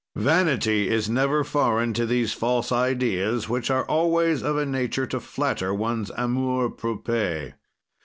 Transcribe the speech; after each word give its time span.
"Vanity 0.15 0.89
is 0.89 1.11
never 1.11 1.43
foreign 1.43 1.93
to 1.93 2.07
these 2.07 2.33
false 2.33 2.71
ideas, 2.71 3.47
which 3.47 3.69
are 3.69 3.85
always 3.85 4.41
of 4.41 4.57
a 4.57 4.65
nature 4.65 5.05
to 5.05 5.19
flatter 5.19 5.75
one's 5.75 6.09
amour 6.17 6.71
propre. 6.71 7.53